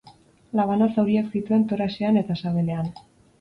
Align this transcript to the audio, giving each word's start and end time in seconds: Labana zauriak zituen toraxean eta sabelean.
Labana 0.59 0.87
zauriak 0.95 1.27
zituen 1.33 1.67
toraxean 1.73 2.19
eta 2.23 2.39
sabelean. 2.41 2.91